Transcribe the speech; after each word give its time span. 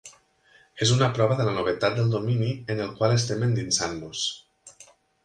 És 0.85 0.93
una 0.93 1.09
prova 1.17 1.35
de 1.41 1.43
la 1.49 1.53
novetat 1.57 1.99
del 1.99 2.09
domini 2.15 2.49
en 2.77 2.81
el 2.87 2.97
qual 3.01 3.13
estem 3.19 3.45
endinsant-nos. 3.49 4.25